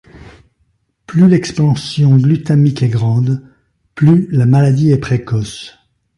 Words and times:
Plus 1.05 1.27
l’expansion 1.27 2.17
glutamique 2.17 2.81
est 2.81 2.89
grande, 2.89 3.47
plus 3.93 4.27
la 4.31 4.47
maladie 4.47 4.89
est 4.91 4.97
précoce. 4.97 5.77